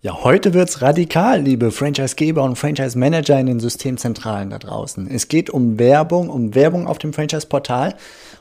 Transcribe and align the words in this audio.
Ja, 0.00 0.22
heute 0.22 0.54
wird's 0.54 0.80
radikal, 0.80 1.40
liebe 1.40 1.72
Franchise-Geber 1.72 2.44
und 2.44 2.54
Franchise-Manager 2.54 3.40
in 3.40 3.46
den 3.46 3.58
Systemzentralen 3.58 4.50
da 4.50 4.60
draußen. 4.60 5.10
Es 5.10 5.26
geht 5.26 5.50
um 5.50 5.76
Werbung, 5.80 6.30
um 6.30 6.54
Werbung 6.54 6.86
auf 6.86 6.98
dem 6.98 7.12
Franchise-Portal 7.12 7.96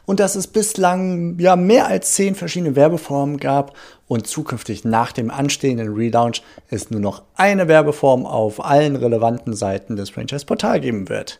und 0.06 0.20
dass 0.20 0.36
es 0.36 0.46
bislang 0.46 1.40
ja 1.40 1.56
mehr 1.56 1.88
als 1.88 2.14
zehn 2.14 2.36
verschiedene 2.36 2.76
Werbeformen 2.76 3.38
gab 3.38 3.76
und 4.08 4.28
zukünftig 4.28 4.86
nach 4.86 5.12
dem 5.12 5.32
anstehenden 5.32 5.96
Relaunch 5.96 6.44
es 6.70 6.92
nur 6.92 7.02
noch 7.02 7.24
eine 7.36 7.68
Werbeform 7.68 8.28
auf 8.28 8.64
allen 8.64 8.96
relevanten 8.96 9.56
Seiten 9.56 9.96
des 9.96 10.12
Franchise-Portal 10.12 10.80
geben 10.80 11.10
wird. 11.10 11.40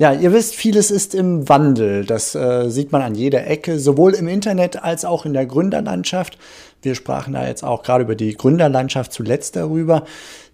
Ja, 0.00 0.14
ihr 0.14 0.32
wisst, 0.32 0.54
vieles 0.54 0.90
ist 0.90 1.14
im 1.14 1.46
Wandel. 1.50 2.06
Das 2.06 2.34
äh, 2.34 2.70
sieht 2.70 2.90
man 2.90 3.02
an 3.02 3.14
jeder 3.14 3.46
Ecke, 3.46 3.78
sowohl 3.78 4.14
im 4.14 4.28
Internet 4.28 4.82
als 4.82 5.04
auch 5.04 5.26
in 5.26 5.34
der 5.34 5.44
Gründerlandschaft. 5.44 6.38
Wir 6.82 6.94
sprachen 6.94 7.34
da 7.34 7.46
jetzt 7.46 7.62
auch 7.62 7.82
gerade 7.82 8.04
über 8.04 8.14
die 8.14 8.36
Gründerlandschaft 8.36 9.12
zuletzt 9.12 9.56
darüber. 9.56 10.04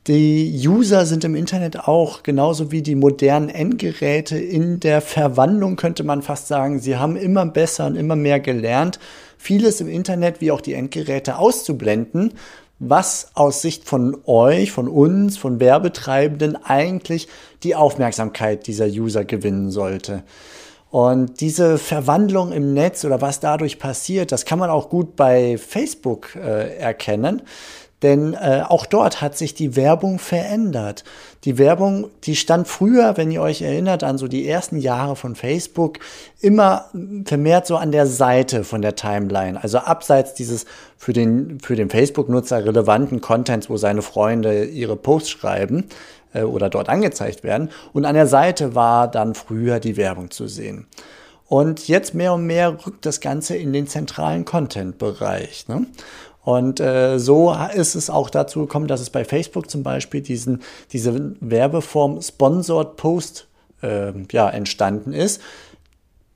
Die 0.06 0.62
User 0.66 1.04
sind 1.04 1.24
im 1.24 1.34
Internet 1.34 1.88
auch 1.88 2.22
genauso 2.22 2.70
wie 2.70 2.82
die 2.82 2.94
modernen 2.94 3.48
Endgeräte 3.48 4.38
in 4.38 4.78
der 4.78 5.00
Verwandlung, 5.00 5.76
könnte 5.76 6.04
man 6.04 6.22
fast 6.22 6.46
sagen. 6.46 6.78
Sie 6.78 6.96
haben 6.96 7.16
immer 7.16 7.44
besser 7.46 7.86
und 7.86 7.96
immer 7.96 8.16
mehr 8.16 8.38
gelernt, 8.38 9.00
vieles 9.36 9.80
im 9.80 9.88
Internet 9.88 10.40
wie 10.40 10.52
auch 10.52 10.60
die 10.60 10.74
Endgeräte 10.74 11.38
auszublenden 11.38 12.32
was 12.78 13.30
aus 13.34 13.62
Sicht 13.62 13.84
von 13.84 14.18
euch, 14.26 14.70
von 14.70 14.88
uns, 14.88 15.38
von 15.38 15.60
Werbetreibenden 15.60 16.56
eigentlich 16.56 17.28
die 17.62 17.74
Aufmerksamkeit 17.74 18.66
dieser 18.66 18.86
User 18.86 19.24
gewinnen 19.24 19.70
sollte. 19.70 20.24
Und 20.90 21.40
diese 21.40 21.78
Verwandlung 21.78 22.52
im 22.52 22.72
Netz 22.72 23.04
oder 23.04 23.20
was 23.20 23.40
dadurch 23.40 23.78
passiert, 23.78 24.32
das 24.32 24.44
kann 24.44 24.58
man 24.58 24.70
auch 24.70 24.88
gut 24.88 25.16
bei 25.16 25.58
Facebook 25.58 26.36
äh, 26.36 26.76
erkennen. 26.76 27.42
Denn 28.02 28.34
äh, 28.34 28.62
auch 28.66 28.84
dort 28.84 29.22
hat 29.22 29.38
sich 29.38 29.54
die 29.54 29.74
Werbung 29.74 30.18
verändert. 30.18 31.02
Die 31.44 31.56
Werbung, 31.56 32.10
die 32.24 32.36
stand 32.36 32.68
früher, 32.68 33.16
wenn 33.16 33.30
ihr 33.30 33.40
euch 33.40 33.62
erinnert 33.62 34.04
an 34.04 34.18
so 34.18 34.28
die 34.28 34.46
ersten 34.46 34.76
Jahre 34.76 35.16
von 35.16 35.34
Facebook, 35.34 35.98
immer 36.40 36.90
vermehrt 37.24 37.66
so 37.66 37.76
an 37.76 37.92
der 37.92 38.06
Seite 38.06 38.64
von 38.64 38.82
der 38.82 38.96
Timeline. 38.96 39.62
Also 39.62 39.78
abseits 39.78 40.34
dieses 40.34 40.66
für 40.98 41.14
den, 41.14 41.58
für 41.60 41.74
den 41.74 41.88
Facebook-Nutzer 41.88 42.66
relevanten 42.66 43.22
Contents, 43.22 43.70
wo 43.70 43.78
seine 43.78 44.02
Freunde 44.02 44.66
ihre 44.66 44.96
Posts 44.96 45.30
schreiben 45.30 45.84
äh, 46.34 46.42
oder 46.42 46.68
dort 46.68 46.90
angezeigt 46.90 47.44
werden. 47.44 47.70
Und 47.94 48.04
an 48.04 48.14
der 48.14 48.26
Seite 48.26 48.74
war 48.74 49.10
dann 49.10 49.34
früher 49.34 49.80
die 49.80 49.96
Werbung 49.96 50.30
zu 50.30 50.48
sehen. 50.48 50.86
Und 51.48 51.86
jetzt 51.86 52.12
mehr 52.12 52.34
und 52.34 52.44
mehr 52.44 52.76
rückt 52.86 53.06
das 53.06 53.20
Ganze 53.20 53.56
in 53.56 53.72
den 53.72 53.86
zentralen 53.86 54.44
Content-Bereich. 54.44 55.68
Ne? 55.68 55.86
Und 56.46 56.78
äh, 56.78 57.18
so 57.18 57.52
ist 57.74 57.96
es 57.96 58.08
auch 58.08 58.30
dazu 58.30 58.60
gekommen, 58.60 58.86
dass 58.86 59.00
es 59.00 59.10
bei 59.10 59.24
Facebook 59.24 59.68
zum 59.68 59.82
Beispiel 59.82 60.20
diesen, 60.20 60.62
diese 60.92 61.34
Werbeform 61.40 62.22
Sponsored 62.22 62.94
Post 62.94 63.48
äh, 63.82 64.12
ja, 64.30 64.48
entstanden 64.48 65.12
ist. 65.12 65.42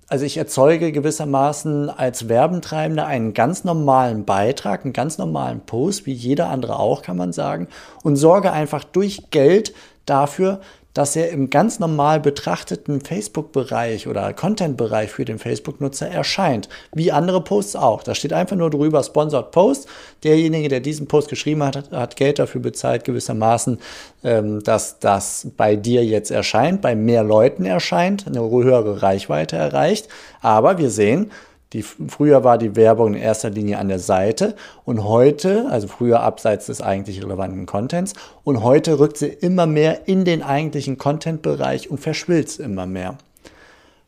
Also 0.09 0.25
ich 0.25 0.37
erzeuge 0.37 0.91
gewissermaßen 0.91 1.91
als 1.91 2.29
Werbentreibender 2.29 3.07
einen 3.07 3.35
ganz 3.35 3.63
normalen 3.63 4.25
Beitrag, 4.25 4.83
einen 4.83 4.93
ganz 4.93 5.17
normalen 5.17 5.61
Post, 5.61 6.07
wie 6.07 6.13
jeder 6.13 6.49
andere 6.49 6.81
auch, 6.81 7.03
kann 7.03 7.17
man 7.17 7.33
sagen, 7.33 7.69
und 8.03 8.17
sorge 8.17 8.51
einfach 8.51 8.83
durch 8.83 9.31
Geld 9.31 9.73
dafür, 10.07 10.61
dass 10.95 11.17
er 11.17 11.31
im 11.31 11.51
ganz 11.51 11.79
normal 11.79 12.21
betrachteten 12.21 13.01
Facebook-Bereich 13.01 14.09
oder 14.09 14.33
Content-Bereich 14.33 15.11
für 15.11 15.25
den 15.25 15.39
Facebook-Nutzer 15.39 16.09
erscheint. 16.09 16.69
Wie 16.93 17.13
andere 17.13 17.43
Posts 17.43 17.77
auch. 17.77 18.03
Da 18.03 18.15
steht 18.15 18.33
einfach 18.33 18.57
nur 18.57 18.71
drüber 18.71 19.03
Sponsored 19.03 19.51
Post. 19.51 19.89
Derjenige, 20.25 20.69
der 20.69 20.81
diesen 20.81 21.07
Post 21.07 21.29
geschrieben 21.29 21.63
hat, 21.63 21.91
hat 21.91 22.17
Geld 22.17 22.39
dafür 22.39 22.61
bezahlt, 22.61 23.05
gewissermaßen, 23.05 23.79
ähm, 24.25 24.63
dass 24.63 24.99
das 24.99 25.49
bei 25.57 25.77
dir 25.77 26.05
jetzt 26.05 26.31
erscheint, 26.31 26.81
bei 26.83 26.95
mehr 26.95 27.23
Leuten 27.23 27.65
erscheint, 27.65 28.27
eine 28.27 28.41
höhere 28.41 29.03
Reichweite 29.03 29.57
erreicht. 29.57 30.09
Aber 30.41 30.79
wir 30.79 30.91
sehen, 30.91 31.31
die, 31.73 31.83
früher 31.83 32.43
war 32.43 32.59
die 32.59 32.75
Werbung 32.75 33.15
in 33.15 33.21
erster 33.21 33.51
Linie 33.51 33.79
an 33.79 33.89
der 33.89 34.01
Seite 34.01 34.57
und 34.85 35.05
heute, 35.05 35.67
also 35.71 35.87
früher 35.87 36.21
abseits 36.21 36.67
des 36.67 36.81
eigentlich 36.83 37.23
relevanten 37.23 37.67
Contents, 37.67 38.15
und 38.43 38.63
heute 38.65 38.99
rückt 38.99 39.19
sie 39.19 39.29
immer 39.29 39.67
mehr 39.67 40.09
in 40.09 40.25
den 40.25 40.43
eigentlichen 40.43 40.99
Content-Bereich 40.99 41.91
und 41.91 41.99
verschwilzt 41.99 42.59
immer 42.59 42.87
mehr. 42.87 43.19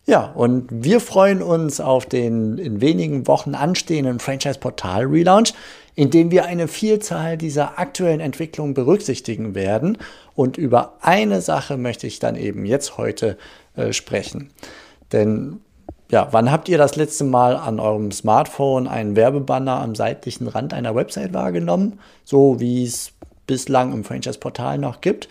Ja, 0.05 0.33
und 0.35 0.67
wir 0.71 0.99
freuen 0.99 1.43
uns 1.43 1.81
auf 1.81 2.07
den 2.07 2.59
in 2.59 2.81
wenigen 2.81 3.29
Wochen 3.29 3.55
anstehenden 3.55 4.19
Franchise-Portal-Relaunch, 4.19 5.55
in 5.95 6.11
dem 6.11 6.33
wir 6.33 6.45
eine 6.47 6.67
Vielzahl 6.67 7.37
dieser 7.37 7.79
aktuellen 7.79 8.19
Entwicklungen 8.19 8.75
berücksichtigen 8.75 9.55
werden. 9.55 9.99
Und 10.35 10.57
über 10.57 10.95
eine 11.03 11.41
Sache 11.41 11.77
möchte 11.77 12.09
ich 12.09 12.19
dann 12.19 12.35
eben 12.35 12.65
jetzt 12.65 12.99
heute 12.99 13.39
äh, 13.77 13.93
sprechen. 13.93 14.51
Denn 15.13 15.61
ja, 16.13 16.29
wann 16.31 16.53
habt 16.53 16.69
ihr 16.69 16.77
das 16.77 16.95
letzte 16.95 17.25
Mal 17.25 17.57
an 17.57 17.81
eurem 17.81 18.13
Smartphone 18.13 18.87
einen 18.87 19.17
Werbebanner 19.17 19.81
am 19.81 19.95
seitlichen 19.95 20.47
Rand 20.47 20.75
einer 20.75 20.95
Website 20.95 21.33
wahrgenommen? 21.33 21.99
So 22.23 22.61
wie 22.61 22.85
es 22.85 23.13
bislang 23.47 23.93
im 23.93 24.05
Franchise-Portal 24.05 24.79
noch 24.79 25.01
gibt. 25.01 25.29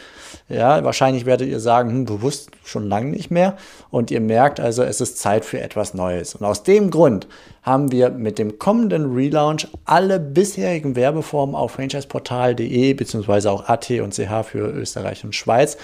Ja, 0.50 0.84
wahrscheinlich 0.84 1.26
werdet 1.26 1.48
ihr 1.48 1.60
sagen, 1.60 1.92
hm, 1.92 2.06
bewusst 2.06 2.50
schon 2.64 2.90
lange 2.90 3.12
nicht 3.12 3.32
mehr. 3.32 3.58
Und 3.90 4.12
ihr 4.12 4.22
merkt 4.22 4.60
also, 4.60 4.84
es 4.84 5.00
ist 5.02 5.18
Zeit 5.18 5.46
für 5.46 5.62
etwas 5.62 5.94
Neues. 5.94 6.36
Und 6.36 6.46
aus 6.46 6.64
dem 6.64 6.90
Grund 6.90 7.28
haben 7.62 7.92
wir 7.92 8.10
mit 8.10 8.38
dem 8.38 8.60
kommenden 8.60 9.14
Relaunch 9.14 9.68
alle 9.86 10.20
bisherigen 10.20 10.96
Werbeformen 10.96 11.56
auf 11.56 11.74
franchiseportal.de 11.74 12.94
bzw. 12.94 13.48
auch 13.48 13.70
AT 13.70 13.90
und 13.92 14.14
CH 14.14 14.44
für 14.44 14.68
Österreich 14.68 15.24
und 15.24 15.36
Schweiz 15.36 15.78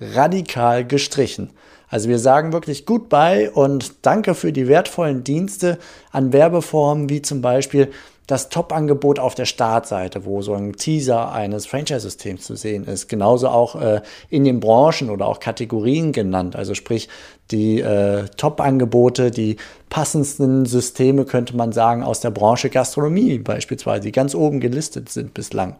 radikal 0.00 0.84
gestrichen. 0.84 1.50
Also 1.88 2.08
wir 2.08 2.18
sagen 2.18 2.52
wirklich 2.52 2.84
Goodbye 2.84 3.50
und 3.50 3.94
danke 4.02 4.34
für 4.34 4.52
die 4.52 4.68
wertvollen 4.68 5.22
Dienste 5.22 5.78
an 6.10 6.32
Werbeformen 6.32 7.08
wie 7.08 7.22
zum 7.22 7.42
Beispiel 7.42 7.90
das 8.26 8.48
Top-Angebot 8.48 9.20
auf 9.20 9.36
der 9.36 9.44
Startseite, 9.44 10.24
wo 10.24 10.42
so 10.42 10.54
ein 10.54 10.72
Teaser 10.72 11.30
eines 11.30 11.66
Franchise-Systems 11.66 12.42
zu 12.42 12.56
sehen 12.56 12.84
ist. 12.84 13.08
Genauso 13.08 13.48
auch 13.48 13.80
äh, 13.80 14.02
in 14.30 14.44
den 14.44 14.58
Branchen 14.58 15.10
oder 15.10 15.26
auch 15.26 15.38
Kategorien 15.38 16.10
genannt. 16.10 16.56
Also 16.56 16.74
sprich 16.74 17.08
die 17.52 17.80
äh, 17.80 18.24
Top-Angebote, 18.36 19.30
die 19.30 19.58
passendsten 19.90 20.66
Systeme, 20.66 21.24
könnte 21.24 21.56
man 21.56 21.70
sagen, 21.70 22.02
aus 22.02 22.18
der 22.18 22.30
Branche 22.30 22.68
Gastronomie 22.68 23.38
beispielsweise, 23.38 24.02
die 24.02 24.12
ganz 24.12 24.34
oben 24.34 24.58
gelistet 24.58 25.08
sind 25.08 25.32
bislang. 25.32 25.76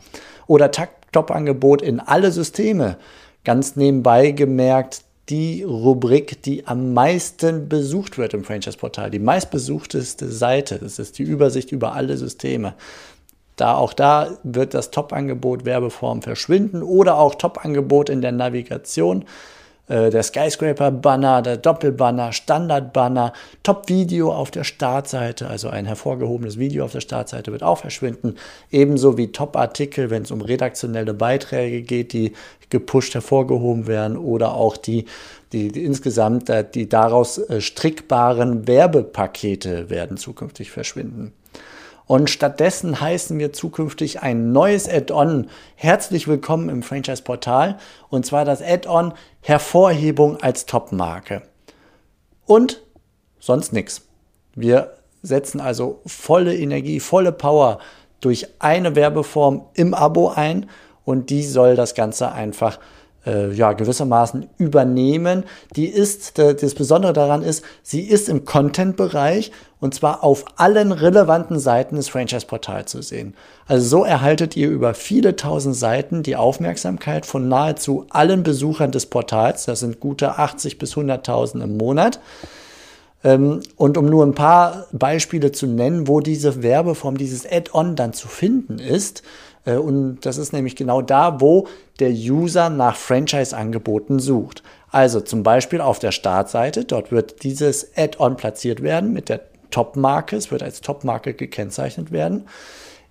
Oder 0.47 0.71
Top-Angebot 1.11 1.83
in 1.83 1.99
alle 1.99 2.31
Systeme. 2.31 2.97
Ganz 3.47 3.77
nebenbei 3.77 4.33
gemerkt, 4.33 5.05
die 5.29 5.63
Rubrik, 5.63 6.43
die 6.43 6.67
am 6.67 6.95
meisten 6.95 7.69
besucht 7.69 8.19
wird 8.19 8.35
im 8.35 8.43
Franchise-Portal, 8.43 9.09
die 9.09 9.21
meistbesuchteste 9.21 10.29
Seite. 10.33 10.81
Das 10.81 10.99
ist 10.99 11.17
die 11.21 11.23
Übersicht 11.23 11.71
über 11.71 11.95
alle 11.95 12.17
Systeme. 12.17 12.75
Da 13.55 13.77
auch 13.77 13.93
da 13.93 14.37
wird 14.43 14.75
das 14.75 14.91
Top-Angebot 14.91 15.65
Werbeform 15.65 16.23
verschwinden 16.23 16.83
oder 16.83 17.19
auch 17.19 17.37
Top-Angebot 17.37 18.11
in 18.11 18.21
der 18.21 18.33
Navigation 18.33 19.25
der 19.89 20.23
Skyscraper-Banner, 20.23 21.43
der 21.43 21.57
Doppelbanner, 21.59 22.33
Standard-Banner, 22.33 23.33
Top-Video 23.63 24.33
auf 24.33 24.51
der 24.51 24.65
Startseite, 24.65 25.47
also 25.47 25.69
ein 25.69 25.87
hervorgehobenes 25.87 26.59
Video 26.59 26.85
auf 26.85 26.93
der 26.93 27.01
Startseite 27.01 27.53
wird 27.53 27.63
auch 27.63 27.79
verschwinden, 27.79 28.35
ebenso 28.71 29.17
wie 29.17 29.31
Top-Artikel, 29.31 30.11
wenn 30.11 30.23
es 30.23 30.31
um 30.31 30.41
redaktionelle 30.41 31.15
Beiträge 31.15 31.83
geht, 31.83 32.13
die 32.13 32.33
gepusht 32.71 33.15
hervorgehoben 33.15 33.87
werden 33.87 34.17
oder 34.17 34.55
auch 34.55 34.77
die, 34.77 35.05
die, 35.53 35.69
die 35.69 35.85
insgesamt 35.85 36.51
äh, 36.51 36.65
die 36.69 36.89
daraus 36.89 37.39
äh, 37.39 37.61
strickbaren 37.61 38.67
Werbepakete 38.67 39.89
werden 39.91 40.17
zukünftig 40.17 40.71
verschwinden. 40.71 41.33
Und 42.07 42.31
stattdessen 42.31 43.01
heißen 43.01 43.37
wir 43.41 43.53
zukünftig 43.53 44.23
ein 44.23 44.53
neues 44.53 44.89
Add-on 44.89 45.49
herzlich 45.75 46.29
willkommen 46.29 46.69
im 46.69 46.85
Franchise-Portal. 46.85 47.79
Und 48.09 48.25
zwar 48.25 48.45
das 48.45 48.63
Add-on 48.63 49.13
Hervorhebung 49.41 50.41
als 50.41 50.67
Top-Marke. 50.67 51.43
Und 52.47 52.83
sonst 53.41 53.73
nichts. 53.73 54.03
Wir 54.55 54.93
setzen 55.23 55.61
also 55.61 56.01
volle 56.07 56.57
Energie, 56.57 57.01
volle 57.01 57.33
Power 57.33 57.81
durch 58.21 58.47
eine 58.61 58.95
Werbeform 58.95 59.67
im 59.75 59.93
Abo 59.93 60.29
ein 60.29 60.71
und 61.05 61.31
die 61.31 61.43
soll 61.43 61.75
das 61.75 61.97
Ganze 61.97 62.31
einfach 62.31 62.79
äh, 63.27 63.53
ja, 63.53 63.73
gewissermaßen 63.73 64.47
übernehmen. 64.57 65.45
Die 65.75 65.87
ist, 65.87 66.39
das 66.39 66.75
Besondere 66.75 67.13
daran 67.13 67.43
ist, 67.43 67.65
sie 67.83 68.03
ist 68.03 68.29
im 68.29 68.45
Content-Bereich 68.45 69.53
und 69.81 69.95
zwar 69.95 70.25
auf 70.25 70.45
allen 70.57 70.93
relevanten 70.93 71.59
Seiten 71.59 71.97
des 71.97 72.09
Franchise-Portals 72.09 72.91
zu 72.91 73.03
sehen. 73.03 73.35
Also 73.67 73.99
so 73.99 74.05
erhaltet 74.05 74.57
ihr 74.57 74.71
über 74.71 74.95
viele 74.95 75.37
tausend 75.37 75.77
Seiten 75.77 76.23
die 76.23 76.37
Aufmerksamkeit 76.37 77.27
von 77.27 77.49
nahezu 77.49 78.07
allen 78.11 78.43
Besuchern 78.43 78.93
des 78.93 79.07
Portals. 79.07 79.67
Das 79.67 79.81
sind 79.81 80.01
gute 80.01 80.39
80 80.39 80.79
bis 80.79 80.95
100.000 80.95 81.63
im 81.63 81.77
Monat. 81.77 82.21
Ähm, 83.23 83.61
und 83.77 83.99
um 83.99 84.07
nur 84.07 84.25
ein 84.25 84.35
paar 84.35 84.87
Beispiele 84.93 85.53
zu 85.53 85.67
nennen, 85.67 86.09
wo 86.09 86.21
diese 86.21 86.63
Werbeform, 86.63 87.19
dieses 87.19 87.45
Add-on 87.45 87.97
dann 87.97 88.13
zu 88.13 88.29
finden 88.29 88.79
ist, 88.79 89.23
und 89.75 90.21
das 90.23 90.39
ist 90.39 90.53
nämlich 90.53 90.77
genau 90.77 91.03
da, 91.03 91.41
wo 91.41 91.67
der 91.99 92.11
User 92.11 92.71
nach 92.71 92.97
Franchise-Angeboten 92.97 94.19
sucht. 94.19 94.63
Also 94.91 95.21
zum 95.21 95.43
Beispiel 95.43 95.81
auf 95.81 95.99
der 95.99 96.13
Startseite, 96.13 96.85
dort 96.85 97.11
wird 97.11 97.43
dieses 97.43 97.97
Add-on 97.97 98.37
platziert 98.37 98.83
werden 98.83 99.13
mit 99.13 99.29
der 99.29 99.41
Top-Marke, 99.71 100.37
es 100.37 100.51
wird 100.51 100.63
als 100.63 100.81
Top-Marke 100.81 101.35
gekennzeichnet 101.35 102.13
werden. 102.13 102.47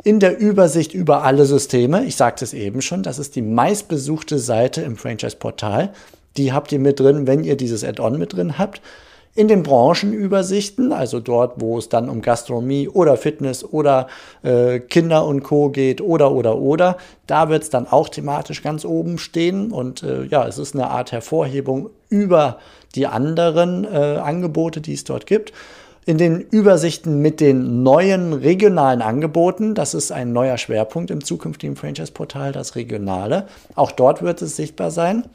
In 0.03 0.19
der 0.19 0.37
Übersicht 0.37 0.93
über 0.93 1.23
alle 1.23 1.45
Systeme, 1.45 2.05
ich 2.05 2.15
sagte 2.15 2.45
es 2.45 2.53
eben 2.53 2.81
schon, 2.81 3.03
das 3.03 3.19
ist 3.19 3.35
die 3.35 3.41
meistbesuchte 3.41 4.39
Seite 4.39 4.81
im 4.81 4.97
Franchise-Portal. 4.97 5.91
Die 6.37 6.53
habt 6.53 6.71
ihr 6.71 6.79
mit 6.79 6.99
drin, 6.99 7.27
wenn 7.27 7.43
ihr 7.43 7.57
dieses 7.57 7.83
Add-on 7.83 8.17
mit 8.17 8.33
drin 8.33 8.57
habt. 8.57 8.81
In 9.37 9.49
den 9.49 9.63
Branchenübersichten, 9.63 10.93
also 10.93 11.19
dort, 11.19 11.59
wo 11.59 11.77
es 11.77 11.89
dann 11.89 12.07
um 12.07 12.21
Gastronomie 12.21 12.87
oder 12.87 13.17
Fitness 13.17 13.65
oder 13.65 14.07
äh, 14.43 14.79
Kinder 14.79 15.25
und 15.25 15.43
Co. 15.43 15.67
geht 15.71 15.99
oder 15.99 16.31
oder 16.31 16.57
oder, 16.57 16.95
da 17.27 17.49
wird 17.49 17.63
es 17.63 17.69
dann 17.69 17.85
auch 17.85 18.07
thematisch 18.07 18.63
ganz 18.63 18.85
oben 18.85 19.17
stehen. 19.17 19.73
Und 19.73 20.03
äh, 20.03 20.23
ja, 20.23 20.47
es 20.47 20.57
ist 20.57 20.73
eine 20.73 20.89
Art 20.89 21.11
Hervorhebung 21.11 21.89
über 22.07 22.59
die 22.95 23.07
anderen 23.07 23.83
äh, 23.83 24.19
Angebote, 24.23 24.79
die 24.79 24.93
es 24.93 25.03
dort 25.03 25.25
gibt. 25.25 25.51
In 26.05 26.17
den 26.17 26.39
Übersichten 26.39 27.21
mit 27.21 27.41
den 27.41 27.83
neuen 27.83 28.31
regionalen 28.31 29.01
Angeboten, 29.01 29.75
das 29.75 29.93
ist 29.93 30.13
ein 30.13 30.31
neuer 30.31 30.57
Schwerpunkt 30.57 31.11
im 31.11 31.21
zukünftigen 31.21 31.75
Franchise-Portal, 31.75 32.53
das 32.53 32.77
Regionale. 32.77 33.47
Auch 33.75 33.91
dort 33.91 34.21
wird 34.21 34.41
es 34.41 34.55
sichtbar 34.55 34.91
sein 34.91 35.25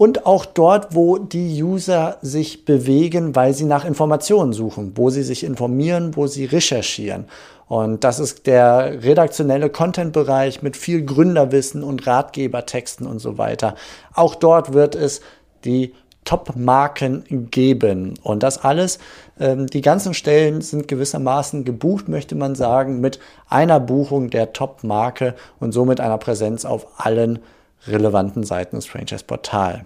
und 0.00 0.24
auch 0.24 0.46
dort, 0.46 0.94
wo 0.94 1.18
die 1.18 1.62
User 1.62 2.16
sich 2.22 2.64
bewegen, 2.64 3.36
weil 3.36 3.52
sie 3.52 3.66
nach 3.66 3.84
Informationen 3.84 4.54
suchen, 4.54 4.92
wo 4.94 5.10
sie 5.10 5.22
sich 5.22 5.44
informieren, 5.44 6.16
wo 6.16 6.26
sie 6.26 6.46
recherchieren. 6.46 7.26
Und 7.68 8.02
das 8.02 8.18
ist 8.18 8.46
der 8.46 9.02
redaktionelle 9.04 9.68
Content-Bereich 9.68 10.62
mit 10.62 10.78
viel 10.78 11.04
Gründerwissen 11.04 11.84
und 11.84 12.06
Ratgebertexten 12.06 13.06
und 13.06 13.18
so 13.18 13.36
weiter. 13.36 13.74
Auch 14.14 14.34
dort 14.34 14.72
wird 14.72 14.94
es 14.94 15.20
die 15.66 15.92
Top-Marken 16.24 17.48
geben. 17.50 18.14
Und 18.22 18.42
das 18.42 18.64
alles, 18.64 19.00
ähm, 19.38 19.66
die 19.66 19.82
ganzen 19.82 20.14
Stellen 20.14 20.62
sind 20.62 20.88
gewissermaßen 20.88 21.66
gebucht, 21.66 22.08
möchte 22.08 22.36
man 22.36 22.54
sagen, 22.54 23.02
mit 23.02 23.20
einer 23.50 23.80
Buchung 23.80 24.30
der 24.30 24.54
Top-Marke 24.54 25.34
und 25.58 25.72
somit 25.72 26.00
einer 26.00 26.16
Präsenz 26.16 26.64
auf 26.64 26.86
allen 26.96 27.40
relevanten 27.86 28.44
Seiten 28.44 28.76
des 28.76 28.86
Franchise-Portal. 28.86 29.84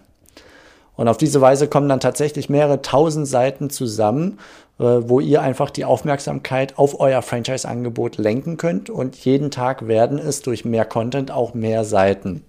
Und 0.96 1.08
auf 1.08 1.16
diese 1.16 1.40
Weise 1.40 1.68
kommen 1.68 1.88
dann 1.88 2.00
tatsächlich 2.00 2.48
mehrere 2.48 2.82
tausend 2.82 3.26
Seiten 3.26 3.68
zusammen, 3.70 4.38
äh, 4.78 4.84
wo 4.84 5.20
ihr 5.20 5.42
einfach 5.42 5.70
die 5.70 5.84
Aufmerksamkeit 5.84 6.78
auf 6.78 7.00
euer 7.00 7.22
Franchise-Angebot 7.22 8.16
lenken 8.16 8.56
könnt. 8.56 8.90
Und 8.90 9.16
jeden 9.16 9.50
Tag 9.50 9.88
werden 9.88 10.18
es 10.18 10.42
durch 10.42 10.64
mehr 10.64 10.84
Content 10.84 11.30
auch 11.30 11.54
mehr 11.54 11.84
Seiten. 11.84 12.44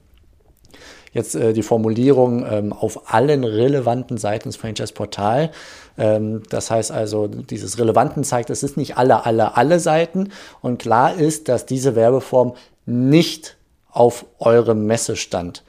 Jetzt 1.12 1.34
äh, 1.34 1.54
die 1.54 1.64
Formulierung 1.64 2.46
ähm, 2.48 2.74
auf 2.74 3.14
allen 3.14 3.46
relevanten 3.46 4.18
Seiten 4.18 4.50
des 4.50 4.58
Franchise-Portal. 4.58 5.50
Ähm, 5.98 6.44
das 6.50 6.70
heißt 6.70 6.92
also, 6.92 7.28
dieses 7.28 7.80
Relevanten 7.80 8.24
zeigt, 8.24 8.50
es 8.50 8.64
ist 8.64 8.76
nicht 8.78 8.98
alle, 8.98 9.26
alle, 9.26 9.56
alle 9.56 9.80
Seiten. 9.80 10.32
Und 10.62 10.78
klar 10.78 11.16
ist, 11.16 11.48
dass 11.48 11.66
diese 11.66 11.96
Werbeform 11.96 12.54
nicht 12.86 13.58
auf 13.96 14.26
eurem 14.40 14.86
Messestand 14.86 15.64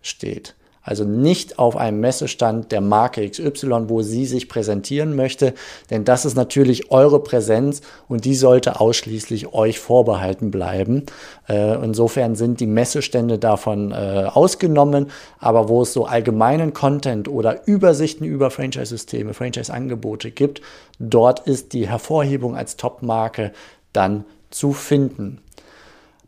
steht. 0.00 0.54
Also 0.84 1.04
nicht 1.04 1.60
auf 1.60 1.76
einem 1.76 2.00
Messestand 2.00 2.72
der 2.72 2.80
Marke 2.80 3.28
XY, 3.28 3.84
wo 3.88 4.02
sie 4.02 4.26
sich 4.26 4.48
präsentieren 4.48 5.14
möchte, 5.14 5.54
denn 5.90 6.04
das 6.04 6.24
ist 6.24 6.34
natürlich 6.34 6.90
eure 6.90 7.20
Präsenz 7.22 7.82
und 8.08 8.24
die 8.24 8.34
sollte 8.34 8.80
ausschließlich 8.80 9.54
euch 9.54 9.78
vorbehalten 9.78 10.50
bleiben. 10.50 11.06
Äh, 11.48 11.76
insofern 11.84 12.34
sind 12.34 12.58
die 12.58 12.66
Messestände 12.66 13.38
davon 13.38 13.92
äh, 13.92 14.26
ausgenommen, 14.32 15.12
aber 15.38 15.68
wo 15.68 15.82
es 15.82 15.92
so 15.92 16.04
allgemeinen 16.04 16.72
Content 16.74 17.28
oder 17.28 17.66
Übersichten 17.68 18.24
über 18.24 18.50
Franchise-Systeme, 18.50 19.34
Franchise-Angebote 19.34 20.32
gibt, 20.32 20.62
dort 20.98 21.46
ist 21.46 21.74
die 21.74 21.88
Hervorhebung 21.88 22.56
als 22.56 22.76
Top-Marke 22.76 23.52
dann 23.92 24.24
zu 24.50 24.72
finden. 24.72 25.38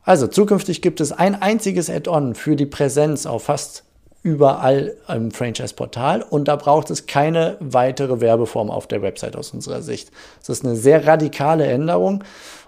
Also 0.05 0.27
zukünftig 0.27 0.83
gibt 0.83 1.01
es 1.01 1.13
ein 1.13 1.41
einziges 1.41 1.89
Add-on 1.89 2.35
für 2.35 2.57
die 2.57 2.67
Präsenz 2.67 3.25
auf 3.25 3.45
fast 3.45 3.85
überall 4.23 4.95
im 5.09 5.31
Franchise-Portal 5.31 6.23
und 6.23 6.49
da 6.49 6.57
braucht 6.57 6.91
es 6.91 7.07
keine 7.07 7.57
weitere 7.61 8.21
Werbeform 8.21 8.71
auf 8.71 8.87
der 8.87 9.03
Website 9.03 9.37
aus 9.37 9.53
unserer 9.53 9.83
Sicht. 9.83 10.11
Das 10.41 10.49
ist 10.49 10.65
eine 10.65 10.77
sehr 10.77 11.07
radikale 11.07 11.67
Änderung 11.67 12.25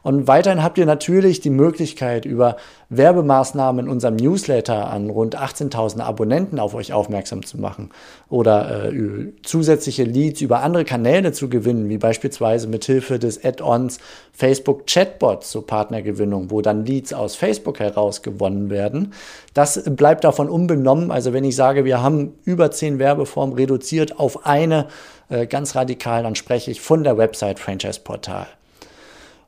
und 0.06 0.29
weiterhin 0.29 0.62
habt 0.62 0.79
ihr 0.79 0.87
natürlich 0.87 1.41
die 1.41 1.50
Möglichkeit, 1.50 2.26
über 2.26 2.58
Werbemaßnahmen 2.91 3.87
in 3.87 3.91
unserem 3.91 4.14
Newsletter 4.14 4.88
an 4.88 5.11
rund 5.11 5.37
18.000 5.37 5.99
Abonnenten 5.99 6.61
auf 6.61 6.76
euch 6.76 6.93
aufmerksam 6.93 7.44
zu 7.44 7.58
machen 7.58 7.91
oder 8.29 8.93
äh, 8.93 9.32
zusätzliche 9.43 10.05
Leads 10.05 10.43
über 10.43 10.62
andere 10.62 10.85
Kanäle 10.85 11.32
zu 11.32 11.49
gewinnen, 11.49 11.88
wie 11.88 11.99
beispielsweise 11.99 12.69
mit 12.69 12.85
Hilfe 12.85 13.19
des 13.19 13.44
Add-ons 13.44 13.99
Facebook 14.32 14.87
Chatbot 14.87 15.43
zur 15.43 15.67
Partnergewinnung, 15.67 16.52
wo 16.52 16.62
dann 16.62 16.87
Leads 16.87 17.12
aus 17.12 17.35
Facebook 17.35 17.81
heraus 17.81 18.23
gewonnen 18.23 18.70
werden. 18.70 19.12
Das 19.55 19.82
bleibt 19.91 20.23
davon 20.23 20.49
unbenommen. 20.49 21.11
Also 21.11 21.32
wenn 21.32 21.43
ich 21.43 21.56
sage, 21.56 21.85
wir 21.85 22.00
haben 22.00 22.35
über 22.44 22.70
10 22.70 23.00
Werbeformen 23.00 23.56
reduziert 23.56 24.20
auf 24.20 24.47
eine, 24.47 24.87
äh, 25.31 25.49
ganz 25.49 25.75
radikal, 25.75 26.23
dann 26.23 26.37
spreche 26.37 26.70
ich 26.70 26.81
von 26.81 27.02
der 27.02 27.19
Website 27.19 27.59
Franchise 27.59 27.99
Portal. 27.99 28.47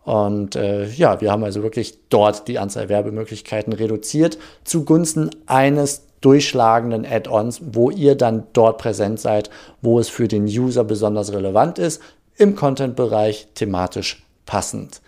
Und 0.05 0.57
äh, 0.57 0.87
ja, 0.87 1.21
wir 1.21 1.31
haben 1.31 1.45
also 1.45 1.63
wirklich 1.63 1.99
dort 2.09 2.49
die 2.49 2.59
Anzahl 2.59 2.89
Werbemöglichkeiten 2.89 3.73
reduziert 3.73 4.39
zugunsten 4.65 5.31
eines 5.47 6.03
durchschlagenden 6.21 7.07
Add-ons, 7.07 7.61
wo 7.73 7.91
ihr 7.91 8.15
dann 8.15 8.45
dort 8.53 8.79
präsent 8.79 9.21
seid, 9.21 9.51
wo 9.83 9.99
es 9.99 10.09
für 10.09 10.27
den 10.27 10.45
User 10.45 10.85
besonders 10.85 11.33
relevant 11.33 11.79
ist, 11.79 12.01
im 12.37 12.57
Content-Bereich 12.57 13.49
thematisch 13.55 14.25
passend. 14.47 15.01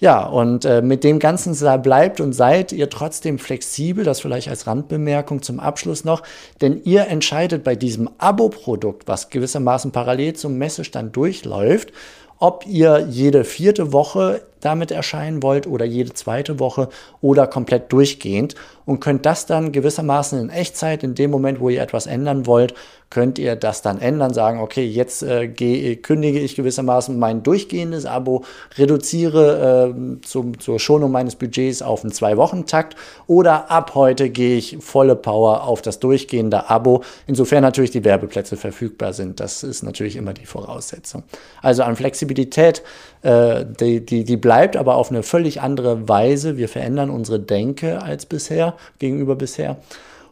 Ja, 0.00 0.24
und 0.24 0.64
äh, 0.64 0.80
mit 0.80 1.02
dem 1.02 1.18
Ganzen 1.18 1.56
bleibt 1.82 2.20
und 2.20 2.32
seid 2.32 2.70
ihr 2.70 2.88
trotzdem 2.88 3.40
flexibel, 3.40 4.04
das 4.04 4.20
vielleicht 4.20 4.48
als 4.48 4.68
Randbemerkung 4.68 5.42
zum 5.42 5.58
Abschluss 5.58 6.04
noch, 6.04 6.22
denn 6.60 6.80
ihr 6.84 7.08
entscheidet 7.08 7.64
bei 7.64 7.74
diesem 7.74 8.08
Abo-Produkt, 8.18 9.08
was 9.08 9.28
gewissermaßen 9.28 9.90
parallel 9.90 10.34
zum 10.34 10.56
Messestand 10.56 11.16
durchläuft, 11.16 11.92
ob 12.38 12.66
ihr 12.66 13.06
jede 13.08 13.44
vierte 13.44 13.92
Woche 13.92 14.42
damit 14.60 14.90
erscheinen 14.90 15.42
wollt 15.42 15.66
oder 15.66 15.84
jede 15.84 16.12
zweite 16.14 16.58
Woche 16.58 16.88
oder 17.20 17.46
komplett 17.46 17.92
durchgehend 17.92 18.54
und 18.84 19.00
könnt 19.00 19.26
das 19.26 19.46
dann 19.46 19.72
gewissermaßen 19.72 20.40
in 20.40 20.50
Echtzeit, 20.50 21.02
in 21.02 21.14
dem 21.14 21.30
Moment, 21.30 21.60
wo 21.60 21.68
ihr 21.68 21.82
etwas 21.82 22.06
ändern 22.06 22.46
wollt, 22.46 22.74
könnt 23.10 23.38
ihr 23.38 23.56
das 23.56 23.82
dann 23.82 24.00
ändern, 24.00 24.34
sagen, 24.34 24.60
okay, 24.60 24.84
jetzt 24.84 25.22
äh, 25.22 25.48
kündige 25.48 26.38
ich 26.40 26.56
gewissermaßen 26.56 27.18
mein 27.18 27.42
durchgehendes 27.42 28.04
Abo, 28.06 28.44
reduziere 28.76 29.94
äh, 29.94 30.20
zum, 30.22 30.58
zur 30.60 30.78
Schonung 30.78 31.10
meines 31.10 31.36
Budgets 31.36 31.82
auf 31.82 32.02
einen 32.02 32.12
Zwei-Wochen-Takt 32.12 32.96
oder 33.26 33.70
ab 33.70 33.94
heute 33.94 34.30
gehe 34.30 34.58
ich 34.58 34.78
volle 34.80 35.16
Power 35.16 35.64
auf 35.64 35.80
das 35.80 36.00
durchgehende 36.00 36.68
Abo, 36.68 37.02
insofern 37.26 37.62
natürlich 37.62 37.90
die 37.90 38.04
Werbeplätze 38.04 38.56
verfügbar 38.56 39.12
sind. 39.12 39.40
Das 39.40 39.62
ist 39.62 39.82
natürlich 39.82 40.16
immer 40.16 40.34
die 40.34 40.46
Voraussetzung. 40.46 41.22
Also 41.62 41.82
an 41.84 41.96
Flexibilität, 41.96 42.82
äh, 43.22 43.64
die, 43.80 44.04
die, 44.04 44.24
die 44.24 44.36
bleibt 44.36 44.76
aber 44.76 44.96
auf 44.96 45.10
eine 45.10 45.22
völlig 45.22 45.60
andere 45.62 46.08
Weise. 46.08 46.56
Wir 46.56 46.68
verändern 46.68 47.10
unsere 47.10 47.40
Denke 47.40 48.02
als 48.02 48.26
bisher, 48.26 48.74
gegenüber 48.98 49.34
bisher 49.34 49.76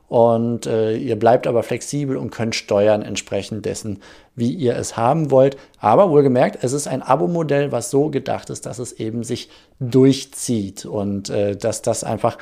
und 0.09 0.67
äh, 0.67 0.97
ihr 0.97 1.17
bleibt 1.17 1.47
aber 1.47 1.63
flexibel 1.63 2.17
und 2.17 2.31
könnt 2.31 2.55
steuern 2.55 3.03
entsprechend 3.03 3.67
dessen, 3.67 4.01
wie 4.35 4.53
ihr 4.53 4.77
es 4.77 4.97
haben 4.97 5.31
wollt. 5.31 5.57
Aber 5.81 6.11
wohlgemerkt, 6.11 6.63
es 6.63 6.73
ist 6.73 6.87
ein 6.87 7.03
Abo-Modell, 7.03 7.73
was 7.73 7.91
so 7.91 8.09
gedacht 8.11 8.51
ist, 8.51 8.67
dass 8.67 8.79
es 8.79 8.93
eben 8.93 9.25
sich 9.25 9.51
durchzieht 9.81 10.87
und 10.87 11.31
äh, 11.31 11.57
dass 11.57 11.83
das 11.83 12.05
einfach 12.05 12.39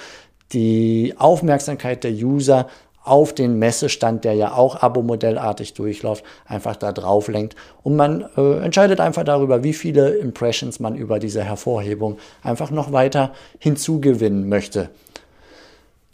die 0.53 1.15
Aufmerksamkeit 1.17 2.05
der 2.05 2.13
User 2.13 2.69
auf 3.03 3.35
den 3.35 3.59
Messestand, 3.59 4.25
der 4.25 4.33
ja 4.33 4.55
auch 4.55 4.83
Abo-modellartig 4.83 5.75
durchläuft, 5.75 6.25
einfach 6.47 6.75
da 6.77 6.91
drauf 6.93 7.29
lenkt. 7.29 7.55
Und 7.83 7.97
man 7.97 8.25
äh, 8.37 8.59
entscheidet 8.65 8.99
einfach 9.01 9.25
darüber, 9.25 9.63
wie 9.63 9.75
viele 9.75 10.15
Impressions 10.15 10.81
man 10.81 10.97
über 10.97 11.19
diese 11.19 11.45
Hervorhebung 11.45 12.19
einfach 12.43 12.71
noch 12.71 12.93
weiter 12.93 13.33
hinzugewinnen 13.59 14.49
möchte. 14.49 14.89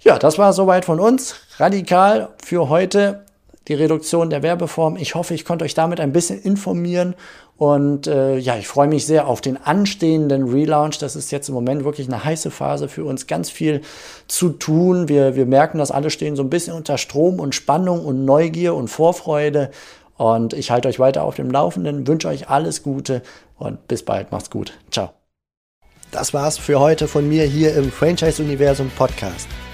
Ja, 0.03 0.19
das 0.19 0.39
war 0.39 0.53
soweit 0.53 0.85
von 0.85 0.99
uns. 0.99 1.35
radikal 1.59 2.31
für 2.43 2.69
heute 2.69 3.25
die 3.69 3.75
Reduktion 3.75 4.31
der 4.31 4.43
Werbeform. 4.43 4.97
Ich 4.97 5.15
hoffe, 5.15 5.35
ich 5.35 5.45
konnte 5.45 5.65
euch 5.65 5.75
damit 5.75 6.01
ein 6.01 6.13
bisschen 6.13 6.41
informieren 6.41 7.15
und 7.57 8.07
äh, 8.07 8.39
ja, 8.39 8.57
ich 8.57 8.67
freue 8.67 8.89
mich 8.89 9.05
sehr 9.05 9.29
auf 9.29 9.43
den 9.43 9.59
anstehenden 9.59 10.49
Relaunch. 10.49 10.97
Das 10.97 11.15
ist 11.15 11.31
jetzt 11.31 11.49
im 11.51 11.55
Moment 11.55 11.85
wirklich 11.85 12.09
eine 12.09 12.25
heiße 12.25 12.51
Phase 12.51 12.89
für 12.89 13.05
uns, 13.05 13.27
ganz 13.27 13.51
viel 13.51 13.83
zu 14.29 14.49
tun. 14.49 15.11
Wir, 15.11 15.37
wir 15.37 15.45
merken, 15.45 15.77
dass 15.77 15.91
alle 15.91 16.09
stehen 16.09 16.37
so 16.37 16.43
ein 16.43 16.49
bisschen 16.49 16.75
unter 16.75 16.97
Strom 16.97 17.39
und 17.39 17.55
Spannung 17.55 18.07
und 18.07 18.25
Neugier 18.25 18.75
und 18.75 18.89
Vorfreude. 18.89 19.71
Und 20.17 20.55
ich 20.55 20.71
halte 20.71 20.89
euch 20.89 20.99
weiter 20.99 21.23
auf 21.23 21.37
dem 21.37 21.51
Laufenden, 21.51 22.07
wünsche 22.07 22.29
euch 22.29 22.49
alles 22.49 22.83
Gute 22.83 23.21
und 23.59 23.87
bis 23.89 24.05
bald. 24.05 24.33
Macht's 24.33 24.49
gut. 24.49 24.73
Ciao. 24.91 25.11
Das 26.11 26.33
war's 26.33 26.57
für 26.57 26.81
heute 26.81 27.09
von 27.09 27.29
mir 27.29 27.45
hier 27.45 27.75
im 27.77 27.93
Franchise 27.93 28.43
Universum 28.43 28.91
Podcast. 28.97 29.49